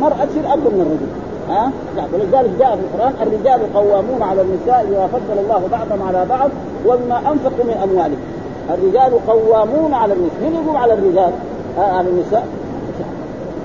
[0.00, 1.10] مرأة تصير أقوى من الرجل.
[1.48, 1.70] ها؟
[2.12, 6.50] ولذلك جاء في القرآن الرجال قوامون على النساء بما فضل الله بعضهم على بعض
[6.86, 8.22] وبما أنفقوا من أموالهم.
[8.70, 10.40] الرجال قوامون على النساء.
[10.40, 11.32] من يقوم على الرجال؟
[11.78, 12.46] ها على النساء.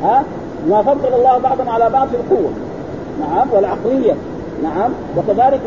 [0.03, 0.23] ها؟
[0.69, 2.49] ما فضل الله بعضهم على بعض في القوة.
[3.19, 4.13] نعم والعقلية.
[4.63, 5.59] نعم وكذلك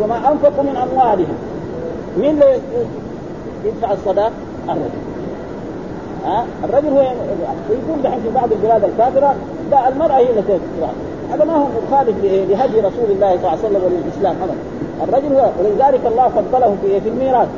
[0.00, 1.34] وما أنفقوا من أموالهم.
[2.18, 2.60] مين اللي
[3.64, 4.32] يدفع الصداق؟
[4.68, 5.04] الرجل.
[6.24, 7.00] ها؟ الرجل هو
[7.70, 9.34] يقول دحين في بعض البلاد الكافرة
[9.70, 10.92] لا المرأة هي اللي تدفع.
[11.32, 14.56] هذا ما هو مخالف لهدي رسول الله صلى الله عليه وسلم وللاسلام ابدا.
[15.02, 17.48] الرجل هو ولذلك الله فضله في في الميراث.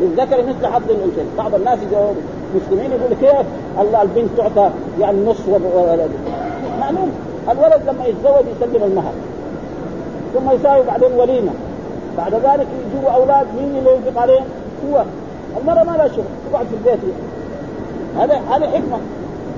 [0.00, 2.12] للذكر مثل حظ الانثيين بعض الناس يجوا
[2.54, 3.46] مسلمين يقول كيف
[3.80, 6.10] الله البنت تعطى يعني نص ولد
[6.80, 7.10] معلوم.
[7.50, 9.12] الولد لما يتزوج يسلم المهر.
[10.34, 11.50] ثم يساوي بعدين وليمة.
[12.16, 14.44] بعد ذلك يجوا أولاد مين اللي ينفق عليهم؟
[14.90, 15.04] هو.
[15.60, 17.00] المرأة ما لها شغل تقعد في البيت.
[18.18, 18.98] هذا هذا حكمة.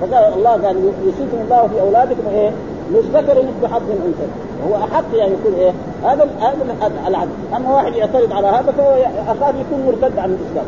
[0.01, 0.75] فقال الله قال
[1.05, 2.51] يوصيكم الله في أولادكم إيه؟
[2.91, 4.27] للذكر مثل حظ الأنثى.
[4.69, 5.71] هو أحق يعني يكون إيه؟
[6.03, 7.31] هذا هذا العدل.
[7.55, 10.65] أما واحد يعترض على هذا فهو أخاف يكون مرتد عن الإسلام.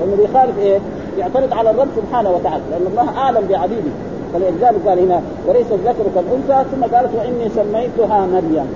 [0.00, 0.78] لأنه بيخالف إيه؟
[1.18, 3.90] يعترض على الرب سبحانه وتعالى لأن الله اعلم بعبيده.
[4.34, 8.66] فلذلك قال هنا وليس الذكر كالأنثى ثم قالت وإني سميتها مريم.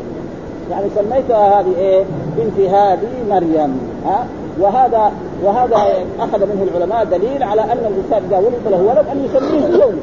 [0.71, 2.05] يعني سميتها هذه إيه؟
[2.37, 3.81] بنت هذه مريم.
[4.07, 4.27] ها؟
[4.61, 5.13] وهذا
[5.45, 5.77] وهذا
[6.21, 9.99] أخذ منه العلماء دليل على أن الإنسان إذا ولد له ولد أن يسميه بيومه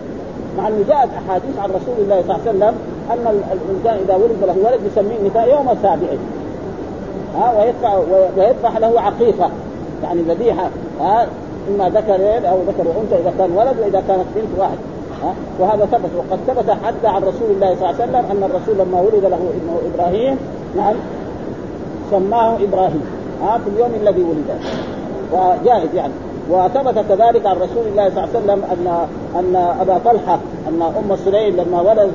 [0.57, 2.75] مع انه جاءت أحاديث عن رسول الله صلى الله عليه وسلم
[3.11, 6.07] أن الإنسان إذا ولد له ولد يسميه النساء يوم السابع.
[7.37, 7.97] ها؟ ويدفع
[8.37, 9.49] ويذبح له عقيقة
[10.03, 10.69] يعني ذبيحة.
[11.01, 11.27] ها؟
[11.69, 14.77] إما ذكرين أو ذكر وانثى إذا كان ولد وإذا كانت بنت واحد.
[15.59, 16.09] وهذا ثبت.
[16.17, 19.37] وقد ثبت حتى عن رسول الله صلى الله عليه وسلم أن الرسول لما ولد له
[19.37, 20.37] ابنه إبراهيم
[20.75, 20.95] نعم
[22.11, 23.05] سماه إبراهيم
[23.41, 24.59] ها في اليوم الذي ولد.
[25.33, 26.13] وجائز يعني.
[26.49, 31.15] وثبت كذلك عن رسول الله صلى الله عليه وسلم أن أن أبا طلحة أن أم
[31.25, 32.11] سليم لما ولد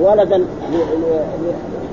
[0.00, 0.44] ولدا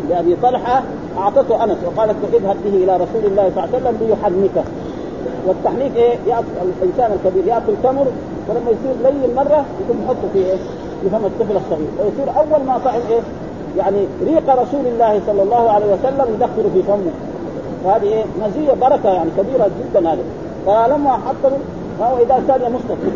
[0.09, 0.83] لأبي طلحة
[1.17, 4.63] أعطته أنس وقالت اذهب به إلى رسول الله صلى الله عليه وسلم ليحنكه
[5.47, 6.45] والتحنيك إيه؟ ياكل
[6.81, 8.07] الإنسان الكبير يأكل تمر
[8.49, 10.57] ولما يصير لين مرة يكون يحطه في إيه؟
[11.01, 13.19] في فم الطفل الصغير ويصير أول ما طعم إيه؟
[13.77, 17.11] يعني ريق رسول الله صلى الله عليه وسلم يدخل في فمه
[17.83, 20.23] وهذه إيه؟ مزية بركة يعني كبيرة جدا هذه
[20.65, 21.51] فلما حط
[21.99, 23.11] فهو إذا كان مصطفى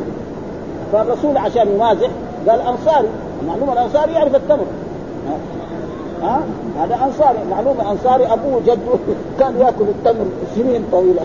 [0.94, 2.10] فالرسول عشان يمازح
[2.50, 3.08] قال أنصاري
[3.48, 4.65] معلومه الأنصاري يعرف التمر
[6.26, 6.42] ها؟
[6.80, 8.98] هذا أنصاري معلومه أنصاري أبوه جده
[9.40, 11.22] كان يأكل التمر سنين طويلة.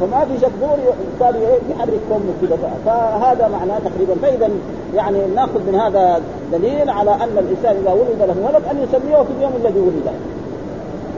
[0.00, 0.82] فما في شك دوري
[1.20, 1.34] صار
[1.70, 4.14] يحرك فمه كذا فهذا معناه تقريبا.
[4.22, 4.50] فاذا
[4.94, 6.20] يعني نأخذ من هذا
[6.52, 10.08] دليل على أن الإنسان إذا ولد له ولد أن يسميه في اليوم الذي ولد.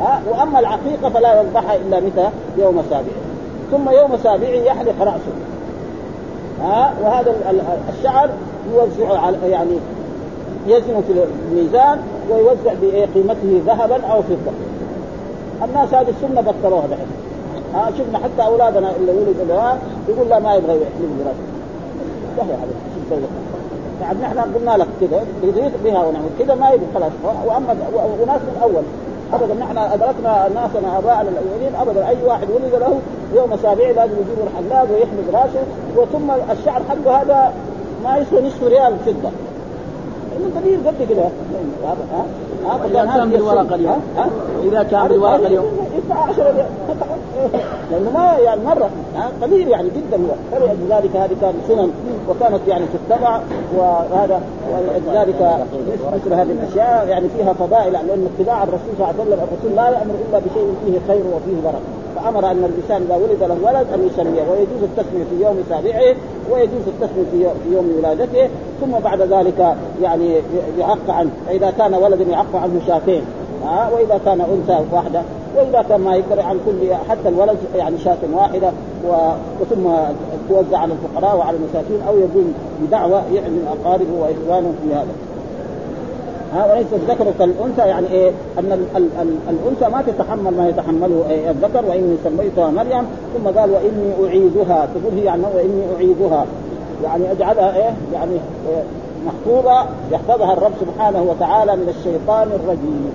[0.00, 3.26] ها؟ وأما العقيقة فلا يذبحها إلا متى؟ يوم سابعه
[3.70, 5.36] ثم يوم سابعه يحلق رأسه.
[6.62, 7.34] ها؟ وهذا
[7.98, 8.30] الشعر
[8.74, 9.78] يوزع على يعني
[10.66, 11.98] يزن في الميزان
[12.30, 14.52] ويوزع بقيمته ذهبا أو فضة.
[15.64, 17.06] الناس هذه السنة بطلوها دحين.
[17.74, 23.22] ها شفنا حتى أولادنا اللي ولدوا له يقول لا ما يبغى يحلف براسه يا عليك
[24.00, 27.12] يعني نحن قلنا لك كذا يضيق بها ونعمل كذا ما يبغى خلاص.
[27.46, 27.76] وأما
[28.22, 28.82] وناس من أول.
[29.32, 33.00] ابدا نحن أدركنا ناسنا اباءنا الأولين ابدا أي واحد ولد له
[33.34, 35.62] يوم سابع لازم يجيب الحلاق ويحمد راسه
[35.96, 37.52] وثم الشعر حقه هذا
[38.04, 39.30] ما يسوى نصف ريال فضة.
[40.36, 41.30] انه كبير قد كذا
[42.66, 44.00] ها كان بالورقه اليوم.
[44.64, 45.66] إذا كان بالورقه اليوم.
[45.96, 46.66] يدفع 10 ريال
[47.90, 48.90] لأنه ما يعني مرة.
[49.42, 50.34] قليل يعني جدا هو.
[50.52, 51.90] فلذلك هذه كانت سنن
[52.28, 53.40] وكانت يعني تتبع
[53.76, 54.40] وهذا
[54.72, 55.66] ولذلك
[56.12, 57.08] مثل هذه الأشياء.
[57.08, 60.74] يعني فيها فضائل لأن اتباع الرسول صلى الله عليه وسلم الرسول لا يأمر إلا بشيء
[60.86, 62.05] فيه خير وفيه بركة.
[62.16, 66.16] فأمر أن الإنسان إذا ولد له ولد أن يسميه ويجوز التسمية في يوم سابعه
[66.50, 68.48] ويجوز التسمية في يوم ولادته
[68.80, 70.34] ثم بعد ذلك يعني
[70.78, 71.30] يعق عنه.
[71.46, 73.22] فإذا كان ولد يعق عنه شاتين
[73.64, 75.22] ها وإذا كان أنثى واحدة
[75.56, 78.72] وإذا كان ما يقدر عن كل حتى الولد يعني شاة واحدة
[79.60, 79.90] وثم
[80.48, 85.35] توزع على الفقراء وعلى المساكين أو يقوم بدعوة يعلن أقاربه وإخوانه في هذا.
[86.64, 91.50] وليس الذكر كالأنثى يعني إيه؟ أن ال ال ال الأنثى ما تتحمل ما يتحمله إيه؟
[91.50, 94.88] الذكر وإني سميتها مريم ثم قال وإني أعيدها.
[94.94, 96.46] تقول هي يعني وإني أعيدها.
[97.04, 98.32] يعني أجعلها إيه؟ يعني
[98.68, 98.82] إيه؟
[99.26, 103.10] محفوظة يحفظها الرب سبحانه وتعالى من الشيطان الرجيم.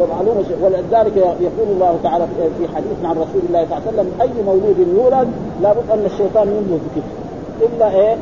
[0.00, 2.26] ومعلومة ولذلك يقول الله تعالى
[2.58, 5.28] في حديث عن رسول الله صلى الله عليه وسلم أي مولود يولد
[5.62, 8.16] لابد أن الشيطان ينبذ كتفه إلا إيه؟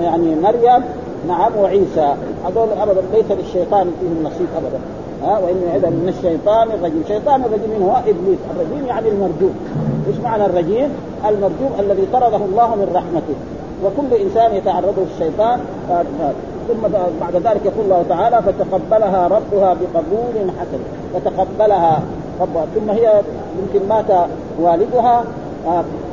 [0.00, 0.84] يعني مريم
[1.28, 2.14] نعم وعيسى.
[2.46, 4.78] هذول ابدا ليس للشيطان فيهم نصيب ابدا.
[5.22, 9.54] ها وان يعد من الشيطان الرجيم، الشيطان الرجيم هو؟ إبليس، الرجيم يعني المرجوم،
[10.08, 10.88] إيش معنى الرجيم؟
[11.28, 13.36] المرجوم الذي طرده الله من رحمته،
[13.84, 15.60] وكل إنسان يتعرضه الشيطان
[16.68, 16.82] ثم
[17.20, 20.80] بعد ذلك يقول الله تعالى فتقبلها ربها بقبول حسن.
[21.14, 22.02] فتقبلها
[22.40, 22.66] ربها.
[22.74, 23.22] ثم هي
[23.62, 24.28] يمكن مات
[24.60, 25.24] والدها.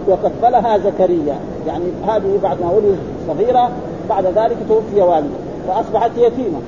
[0.09, 1.35] وكفلها زكريا.
[1.67, 3.69] يعني هذه بعد ما ولدت صغيرة.
[4.09, 6.59] بعد ذلك توفي والدها فأصبحت يتيمة.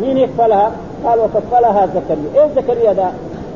[0.00, 0.72] مين يكفلها؟
[1.04, 3.10] قال وكفلها زكريا، إيه زكريا ده؟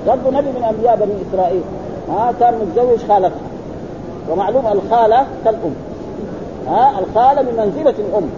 [0.07, 1.63] برضه نبي من أنبياء بني إسرائيل.
[2.09, 3.39] ها آه كان متزوج خالتها
[4.31, 5.75] ومعلوم الخالة كالأم.
[6.69, 8.29] ها آه الخاله بمنزله الأم.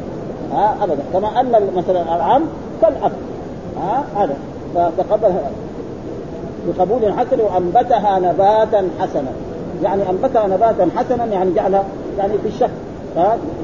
[0.53, 1.03] ها آه أبدا.
[1.13, 2.43] كما أن مثلا العم
[2.83, 3.13] كالأب.
[3.81, 4.35] ها هذا.
[4.75, 5.51] فتقبلها
[6.69, 9.31] بقبول حسن وأنبتها نباتا حسنا.
[9.83, 11.85] يعني أنبتها نباتا حسنا يعني جعلها
[12.19, 12.73] يعني في الشكل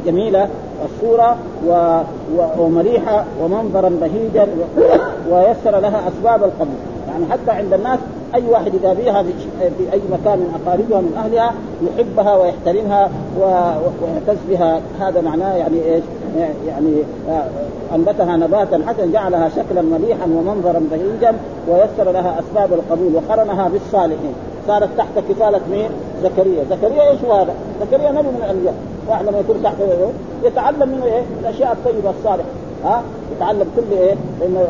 [0.06, 0.48] جميلة.
[0.84, 2.00] الصورة و...
[2.36, 2.62] و...
[2.62, 4.82] ومريحة ومنظرا بهيجا و...
[5.34, 6.74] ويسر لها أسباب القبول.
[7.08, 7.98] يعني حتى عند الناس
[8.34, 9.32] أي واحد إذا بها في,
[9.92, 13.44] أي مكان من أقاربها من أهلها يحبها ويحترمها و...
[14.02, 14.80] ويعتز بها.
[15.00, 16.04] هذا معناه يعني إيش؟
[16.68, 16.94] يعني
[17.94, 21.34] أنبتها نباتا حتى جعلها شكلا مليحا ومنظرا بهيجا
[21.68, 24.34] ويسر لها أسباب القبول وقرنها بالصالحين.
[24.68, 25.90] صارت تحت كفالة مين؟
[26.22, 28.74] زكريا، زكريا إيش هذا؟ زكريا نبي من الأنبياء،
[29.08, 29.74] واحد لما يكون تحت
[30.44, 32.48] يتعلم منه إيه؟ الأشياء الطيبة الصالحة،
[32.84, 33.02] ها؟
[33.36, 34.66] يتعلم كل إيه؟ لأن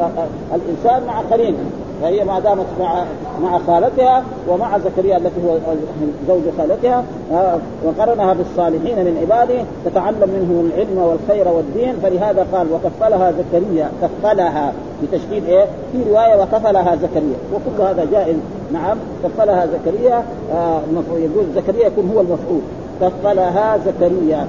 [0.55, 1.57] الإنسان مع قرين
[2.03, 3.05] فهي ما دامت مع
[3.43, 5.57] مع خالتها ومع زكريا التي هو
[6.29, 7.05] زوج خالتها
[7.85, 15.45] وقرنها بالصالحين من عباده تتعلم منه العلم والخير والدين فلهذا قال وكفلها زكريا كفلها بتشديد
[15.49, 18.37] إيه؟ في رواية وكفلها زكريا وكل هذا جائز
[18.73, 18.99] نعم.
[19.25, 20.81] كفلها زكريا آه
[21.13, 22.61] يقول زكريا يكون هو المفعول.
[23.01, 24.47] كفلها زكريا.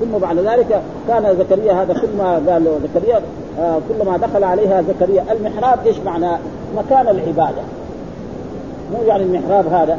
[0.00, 3.20] ثم بعد ذلك كان زكريا هذا كل ما قال زكريا
[3.60, 5.24] آه كلما دخل عليها زكريا.
[5.32, 6.38] المحراب إيش معناه؟
[6.76, 7.62] مكان العبادة.
[8.92, 9.98] مو يعني المحراب هذا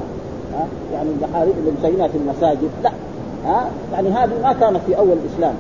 [0.54, 2.70] آه يعني المحاريب اللي مسوينها في المساجد.
[2.84, 2.92] لا
[3.46, 5.54] ها آه يعني هذه ما كانت في أول الإسلام.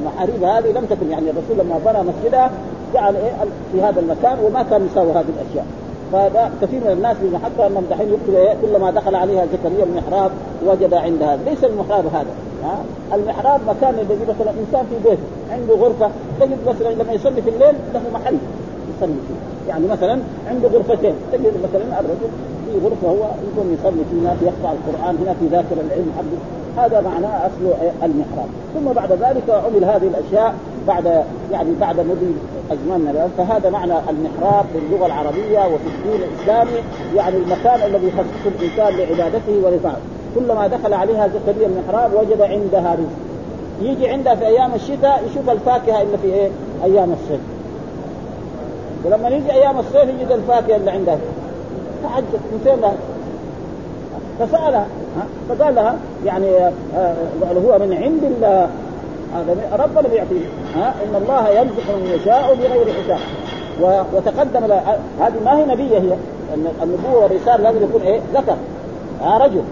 [0.00, 2.50] المحاريب هذه لم تكن يعني الرسول لما بنى مسجده
[2.94, 3.32] جعل إيه؟
[3.72, 5.66] في هذا المكان وما كان يساوي هذه الأشياء.
[6.12, 10.30] فهذا كثير من الناس حتى أنهم دحين يكتبوا إيه؟ كلما دخل عليها زكريا المحراب
[10.66, 11.36] وجد عندها.
[11.36, 12.32] ليس المحراب هذا
[12.64, 12.78] ها؟
[13.14, 15.22] المحراب مكان الذي مثلا إنسان في بيته
[15.52, 18.36] عنده غرفة تجد مثلا لما يصلي في الليل له محل
[18.96, 19.68] يصلي فيه.
[19.68, 22.30] يعني مثلا عنده غرفتين تجد مثلا الرجل
[22.72, 26.84] في غرفة هو يقوم يصلي فيها يقرأ القرآن هنا في ذاكر العلم حقه.
[26.84, 28.48] هذا معناه أصل المحراب.
[28.74, 30.54] ثم بعد ذلك عمل هذه الأشياء
[30.88, 32.34] بعد يعني بعد مضي
[32.72, 36.84] ازماننا الان فهذا معنى المحراب في اللغة العربية وفي الدين الإسلامي
[37.16, 40.00] يعني المكان الذي يخصصه الإنسان لعبادته ورفاعته
[40.34, 43.28] كلما دخل عليها زكريا المحراب وجد عندها رزق.
[43.82, 46.48] يجي عندها في أيام الشتاء يشوف الفاكهة إلا في إيه؟
[46.84, 47.40] أيام الصيف.
[49.04, 51.18] ولما يجي أيام الصيف يجد الفاكهة اللي عندها.
[52.02, 52.76] تعجب من فين
[54.38, 54.86] فسألها.
[55.48, 56.50] فقال لها يعني
[57.66, 58.68] هو من عند الله.
[59.34, 63.18] هذا ربنا بيعطيه ها؟ إن الله يرزق من يشاء بغير حساب.
[64.14, 64.72] وتقدم
[65.20, 66.16] هذه ما هي نبية هي؟
[66.82, 68.56] النبوة والرسالة لازم يكون إيه؟ ذكر.
[69.22, 69.62] ها؟ رجل.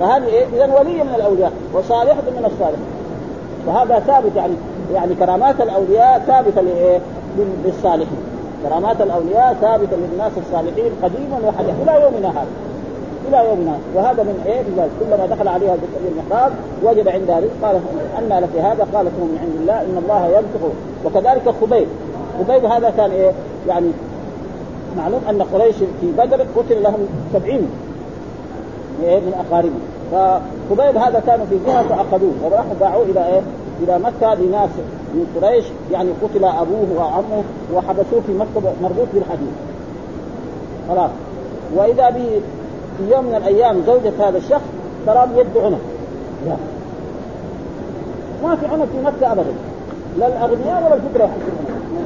[0.00, 2.86] فهذه إيه؟ اذا ولي من الأولياء وصالح من الصالحين
[3.66, 4.54] وهذا ثابت يعني
[4.94, 6.98] يعني كرامات الأولياء ثابتة لإيه؟
[7.64, 8.18] للصالحين.
[8.62, 11.82] كرامات الأولياء ثابتة للناس الصالحين قديما وحديثا.
[11.82, 12.46] إلى يومنا هذا.
[13.28, 14.62] إلى يومنا وهذا من إيه؟
[15.00, 17.80] كلما دخل عليها ذكر المحراب وجد عندها رزق قال
[18.18, 19.80] أن لك هذا؟ قالت من عند الله.
[19.80, 20.70] إن الله ينفق
[21.04, 21.86] وكذلك خبيب.
[22.38, 23.32] خبيب هذا كان إيه؟
[23.68, 23.90] يعني
[24.96, 27.70] معلوم أن قريش في بدر قتل لهم سبعين
[29.02, 29.80] من أقاربهم.
[30.12, 32.32] فخبيب هذا كانوا في جهة فأخذوه.
[32.44, 33.40] وراحوا باعوه إلى إيه؟
[33.82, 34.70] إلى مكة لناس
[35.14, 37.42] من قريش يعني قتل أبوه وعمه
[37.74, 39.52] وحبسوه في مكة مربوط بالحديد.
[40.88, 41.10] خلاص.
[41.76, 42.40] وإذا به
[42.98, 44.64] في يوم من الأيام زوجة هذا الشخص
[45.06, 45.78] ترى يد عنق.
[46.46, 46.56] لا.
[48.44, 49.54] ما في عنق في مكة ابدا.
[50.18, 51.30] لا الأغنياء ولا الفقراء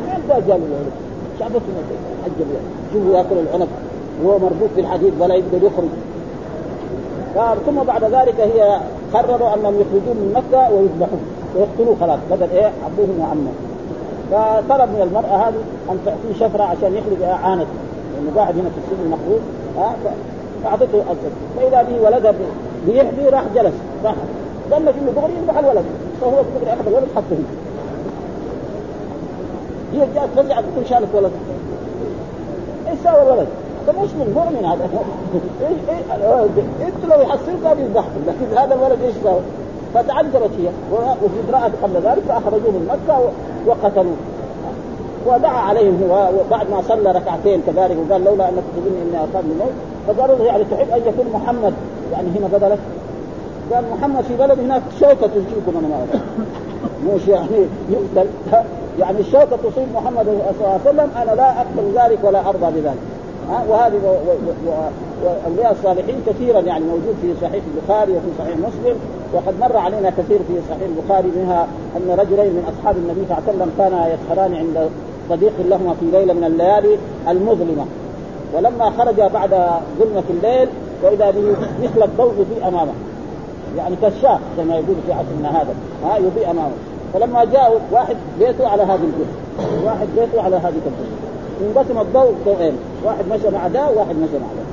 [0.08, 0.90] يحصلون جابوا له
[1.38, 1.60] شعبته
[2.24, 2.46] حج
[2.92, 3.68] شوفوا يأكل العنب
[4.24, 5.88] وهو مربوط بالحديد ولا يقدر يخرج.
[7.66, 8.80] ثم بعد ذلك هي
[9.14, 11.20] قرروا أنهم يخرجوه من مكة ويذبحوه
[11.56, 13.52] ويقتلوه خلاص بدل إيه؟ ابوهم وعمه
[14.30, 17.70] فطلب من المرأة هذه أن تعطيه شفرة عشان يخرج عانته
[18.14, 19.40] لأنه قاعد هنا في السجن مخروج
[19.76, 19.96] ها؟
[20.62, 22.34] فأعطته الجد فإذا به ولدها
[22.86, 24.14] بيحبي راح جلس راح.
[24.72, 25.84] قال لك إنه دغري يذبح الولد.
[26.20, 27.44] فهو دغري أخذ الولد حطه هنا.
[29.92, 31.32] هي جاءت فزعت تقول شالت ولد.
[32.88, 33.48] إيش سوى الولد؟
[33.86, 34.88] ده مسلم مؤمن هذا؟
[35.68, 39.40] إيش إيه إنت لو يحصلك هذه يذبحكم لكن هذا الولد إيش سوى؟
[39.94, 43.20] فتعذرت هي وفي امرأة قبل ذلك فأخرجوه من مكة
[43.66, 44.16] وقتلوه.
[45.26, 49.72] ودعا عليهم هو وبعد ما صلى ركعتين كذلك وقال لولا أنك تظن أني أصاب الموت
[50.06, 51.74] فقالوا يعني تحب أن يكون محمد؟
[52.12, 52.78] يعني هنا بدلك
[53.72, 56.06] قال محمد في بلد هناك شوكة تجيكم أنا ما
[57.14, 58.28] مش يعني يقتل.
[58.98, 62.98] يعني الشوكة تصيب محمد صلى الله عليه وسلم أنا لا اقبل ذلك ولا أرضى بذلك.
[63.68, 64.00] وهذه
[65.24, 68.96] واولياء الصالحين كثيرا يعني موجود في صحيح البخاري وفي صحيح مسلم
[69.32, 73.42] وقد مر علينا كثير في صحيح البخاري منها أن رجلين من أصحاب النبي صلى الله
[73.48, 74.90] عليه وسلم كانا يسهران عند
[75.30, 77.86] صديق لهما في ليلة من الليالي المظلمة.
[78.54, 79.50] ولما خرج بعد
[79.98, 80.68] ظلمة الليل
[81.02, 82.92] وإذا به مثل الضوء يضيء أمامه.
[83.76, 86.72] يعني كالشاف زي ما يقول في عصرنا هذا ها يضيء أمامه.
[87.14, 91.20] فلما جاء واحد بيته على هذه الجهه واحد بيته على هذه الجهه
[91.60, 92.72] انقسم الضوء ضوئين
[93.04, 94.69] واحد مشى مع ده وواحد مشى مع ده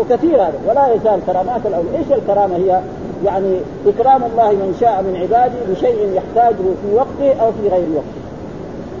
[0.00, 0.58] وكثير هذا.
[0.68, 2.80] ولا يزال كرامات الاولياء إيش الكرامة هي؟
[3.24, 8.22] يعني إكرام الله من شاء من عباده بشيء يحتاجه في وقته أو في غير وقته.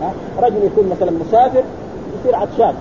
[0.02, 0.12] ها؟
[0.42, 1.62] رجل يكون مثلا مسافر
[2.20, 2.74] يصير عطشان.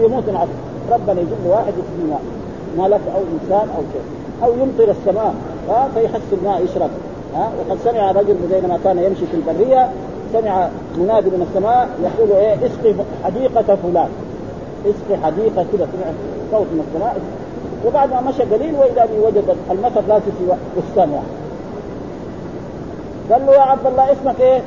[0.00, 0.50] يموت من عطش.
[0.90, 2.20] ربنا يجيب له واحد يسقي ماء
[2.78, 4.02] ملك أو إنسان أو شيء.
[4.44, 5.34] أو يمطر السماء.
[5.68, 6.90] ها؟ فيحصل ماء يشرب.
[7.34, 9.88] ها؟ وقد سمع رجل بينما كان يمشي في البرية
[10.32, 14.08] سمع منادي من السماء يقول إيه؟ اسقي حديقة فلان.
[14.86, 16.12] اسقي حديقة كذا سمع
[16.52, 17.16] صوت من السماء
[17.86, 21.40] وبعد ما مشى قليل واذا به وجد المطر لا تسوى بستان واحد.
[23.32, 24.60] قال له يا عبد الله اسمك إيه؟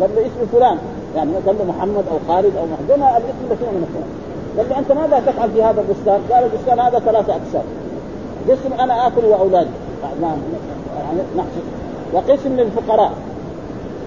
[0.00, 0.78] قال له اسمي فلان.
[1.16, 2.90] يعني قال له محمد أو خالد أو محمد.
[2.90, 4.10] الاسم بس من الفلان
[4.58, 7.64] قال له أنت ماذا تفعل في هذا البستان؟ قال البستان هذا ثلاثة أقسام.
[8.48, 9.70] قسم أنا آكل وأولادي.
[10.20, 11.62] يعني نحسب
[12.12, 13.12] وقسم للفقراء.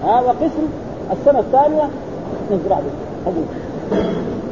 [0.04, 0.66] ها وقسم
[1.12, 1.88] السنة الثانية.
[2.52, 2.80] نزرع
[3.26, 3.32] به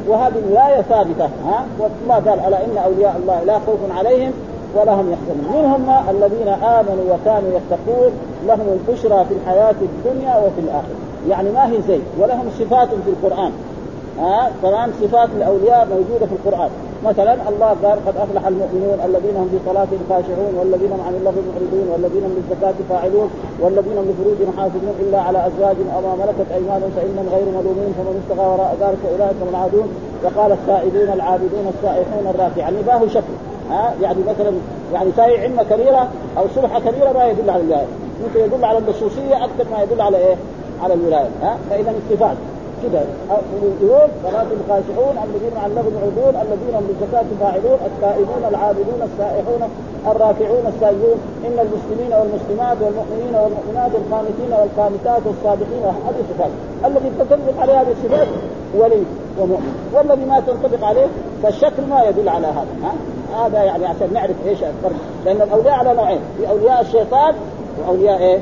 [0.07, 4.31] وهذه الولايه ثابتة ها؟ والله قال ألا إن أولياء الله لا خوف عليهم
[4.75, 5.63] ولا هم يحزنون.
[5.63, 8.11] من هم الذين آمنوا وكانوا يتقون
[8.47, 10.95] لهم البشرى في الحياة الدنيا وفي الآخرة.
[11.29, 13.51] يعني ما هي زي ولهم صفات في القرآن
[14.19, 16.69] ها؟ كمان صفات الأولياء موجودة في القرآن.
[17.05, 21.41] مثلا الله قال قد أفلح المؤمنون الذين هم في صلاتهم خاشعون والذين هم عن اللغو
[21.49, 23.29] معرضون والذين هم للزكاة فاعلون
[23.61, 28.15] والذين هم لفروجهم حافظون إلا على ازواجهم أو ما ملكت أيمانهم فانهم غير ملومين فمن
[28.21, 29.87] ابتغى وراء ذلك فاولئك هم العادون.
[30.23, 33.33] وقال السائلون العابدون السائحون الراكعون يعني ما هو شكل؟
[33.69, 34.51] ها؟ يعني مثلا
[34.93, 37.87] يعني ساي عمه كبيرة أو صلحه كبيرة ما يدل على الولاية.
[38.23, 40.35] ممكن يدل على اللصوصيه أكثر ما يدل على إيه؟
[40.83, 41.29] على الولاية.
[41.41, 42.37] ها؟ فإذا الصفات
[42.83, 43.01] كده.
[43.81, 49.61] يقول صلاة الخاشعون الذين عن اللغو معرضون الذين هم للزكاة فاعلون التائبون العابدون السائحون
[50.11, 56.51] الراكعون السائلون إن المسلمين والمسلمات والمؤمنين والمؤمنات والقانتين والقانتات والصادقين هذه الصفات
[56.85, 58.27] الذي تنطبق عليه هذه الصفات
[58.77, 59.03] ولي
[59.39, 59.73] ومؤمن.
[59.93, 61.07] والذي ما تنطبق عليه
[61.43, 62.67] فالشكل ما يدل على هذا.
[62.83, 62.93] ها؟
[63.45, 64.99] هذا يعني عشان نعرف إيش الفرق.
[65.25, 66.19] لأن الأولياء على نوعين.
[66.37, 67.33] في أولياء الشيطان
[67.79, 68.39] وأولياء إيه؟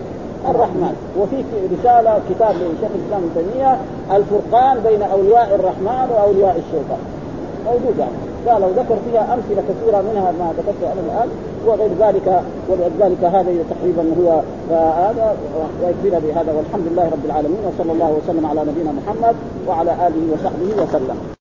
[0.50, 0.96] الرحمن.
[1.20, 3.78] وفي رسالة كتاب لشيخ الإسلام ابن تيمية
[4.12, 7.02] الفرقان بين أولياء الرحمن وأولياء الشيطان.
[7.66, 11.30] موجود يعني قالوا ذكر فيها أمثلة كثيرة منها ما ذكرت أنا الآن
[11.66, 14.42] وغير ذلك ولذلك هذا تقريبا هو
[14.76, 15.36] هذا
[15.84, 19.36] ويكفينا بهذا والحمد لله رب العالمين وصلى الله وسلم على نبينا محمد
[19.68, 21.41] وعلى آله وصحبه وسلم.